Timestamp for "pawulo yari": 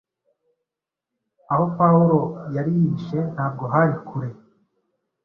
1.77-2.71